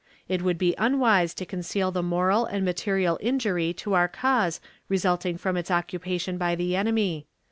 It 0.27 0.41
would 0.41 0.57
be 0.57 0.73
unwise 0.79 1.35
to 1.35 1.45
conceal 1.45 1.91
the 1.91 2.01
moral 2.01 2.45
and 2.45 2.65
material 2.65 3.19
injury 3.21 3.71
to 3.73 3.93
our 3.93 4.07
cause 4.07 4.59
resulting 4.89 5.37
from 5.37 5.55
its 5.55 5.69
occupation 5.69 6.39
by 6.39 6.55
the 6.55 6.75
enemy. 6.75 7.27